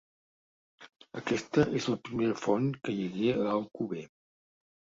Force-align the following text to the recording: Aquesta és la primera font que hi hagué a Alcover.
Aquesta 1.19 1.65
és 1.81 1.87
la 1.95 1.99
primera 2.09 2.39
font 2.47 2.73
que 2.87 2.97
hi 2.97 3.07
hagué 3.13 3.31
a 3.35 3.47
Alcover. 3.59 4.09